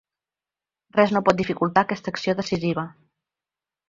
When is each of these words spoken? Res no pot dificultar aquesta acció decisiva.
Res 0.95 1.11
no 1.15 1.21
pot 1.27 1.37
dificultar 1.41 1.83
aquesta 1.87 2.13
acció 2.13 2.35
decisiva. 2.39 2.87